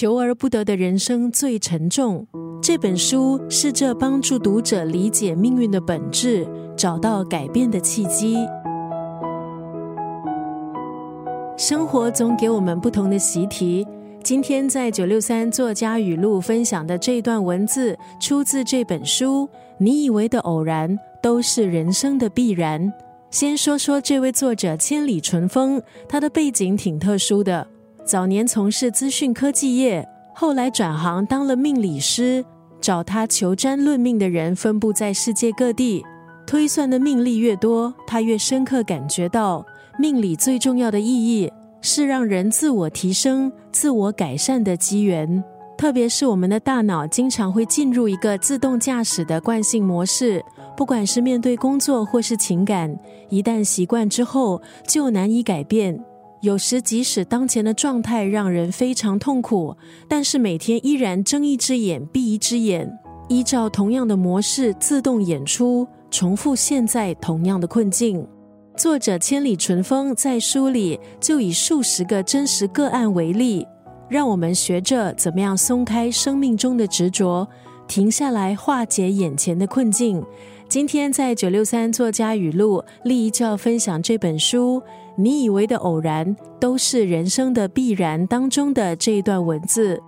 [0.00, 2.24] 求而不得的人生最沉重。
[2.62, 8.36] 这本书是这帮助读者理解命运的本质，找到改变的契机。
[11.56, 13.84] 生活总给我们不同的习题。
[14.22, 19.48] 今天在九六三作家语录分享的这段文字，出自这本书。
[19.78, 22.92] 你以为的偶然，都是人生的必然。
[23.32, 27.66] 先说说这位作者千里纯风，他的背景挺特殊的。
[28.08, 32.42] 早年从事资讯科技业，后来转行当了命理师。
[32.80, 36.02] 找他求占论命的人分布在世界各地，
[36.46, 39.62] 推算的命例越多，他越深刻感觉到
[39.98, 45.44] 命理最重要的意义是让人自我提升、自我改善的机缘。
[45.76, 50.42] 特别是我们的大脑经常会进入一个自动驾驶的惯性模式，
[50.74, 52.98] 不管是面对工作或是情感，
[53.28, 56.02] 一旦习惯之后就难以改变。
[56.40, 62.88] 有时，即使当前的状态让人非常痛苦，但是每天依然睁一只眼闭一只眼，
[63.28, 68.24] 依照同样的模式自动演出，重复现在同样的困境。
[68.76, 73.66] 作者千里纯风在书里就以数十个真实个案为例，
[74.08, 77.48] 让我们学着怎么样松开生命中的执着，
[77.88, 80.24] 停下来化解眼前的困境。
[80.68, 84.80] 今天在九六三作家语录，立一就要分享这本书。
[85.20, 90.00] 你以为的偶然，都是人生的必然当中的这一段文字。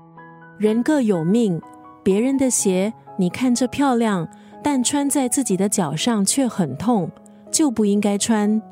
[0.57, 1.61] 人各有命，
[2.05, 4.29] 别人的鞋你看着漂亮，
[4.63, 7.11] 但穿在自己的脚上却很痛，
[7.51, 8.63] 就不应该穿。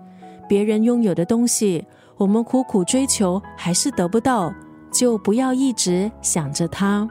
[0.49, 1.85] 别人拥有的东西，
[2.17, 4.55] 我们苦苦追求还是得不到，
[4.93, 7.11] 就不要一直想着它。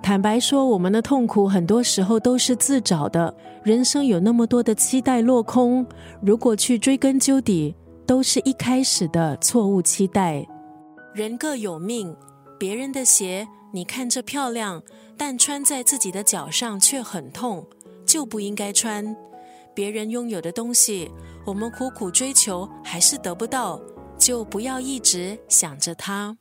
[0.00, 3.34] 坦白说，我们的痛苦很多时候都是自找的。
[3.64, 5.84] 人生有那么多的期待落空，
[6.20, 7.74] 如果去追根究底。
[8.06, 10.46] 都是一开始的错误期待。
[11.14, 12.16] 人各有命，
[12.58, 14.82] 别人的鞋你看着漂亮，
[15.16, 17.66] 但穿在自己的脚上却很痛，
[18.06, 19.16] 就不应该穿。
[19.74, 21.10] 别人拥有的东西，
[21.46, 23.80] 我们苦苦追求还是得不到，
[24.18, 26.36] 就不要一直想着它。